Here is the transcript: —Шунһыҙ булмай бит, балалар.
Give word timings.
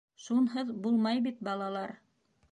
—Шунһыҙ 0.27 0.69
булмай 0.85 1.21
бит, 1.27 1.37
балалар. 1.49 1.93